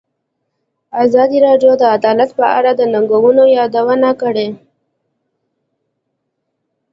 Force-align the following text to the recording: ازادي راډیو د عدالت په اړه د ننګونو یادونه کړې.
ازادي 1.03 1.37
راډیو 1.47 1.71
د 1.77 1.83
عدالت 1.95 2.29
په 2.39 2.45
اړه 2.57 2.71
د 2.75 2.81
ننګونو 2.93 3.43
یادونه 3.57 4.09
کړې. 4.21 4.47